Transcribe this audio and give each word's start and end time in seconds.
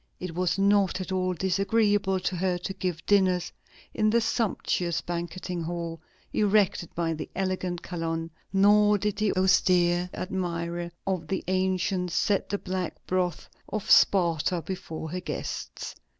It 0.19 0.33
was 0.33 0.57
not 0.57 0.99
at 0.99 1.11
all 1.11 1.35
disagreeable 1.35 2.19
to 2.21 2.35
her 2.37 2.57
to 2.57 2.73
give 2.73 3.05
dinners 3.05 3.51
in 3.93 4.09
the 4.09 4.19
sumptuous 4.19 4.99
banqueting 4.99 5.61
hall 5.61 6.01
erected 6.33 6.89
by 6.95 7.13
the 7.13 7.29
elegant 7.35 7.83
Calonne, 7.83 8.31
nor 8.51 8.97
did 8.97 9.17
the 9.17 9.31
austere 9.33 10.09
admirer 10.11 10.89
of 11.05 11.27
the 11.27 11.43
ancients 11.47 12.15
set 12.15 12.49
the 12.49 12.57
black 12.57 13.05
broth 13.05 13.47
of 13.69 13.91
Sparta 13.91 14.63
before 14.63 15.11
her 15.11 15.21
guests. 15.21 15.93